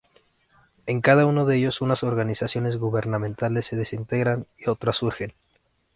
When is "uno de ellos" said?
1.27-1.79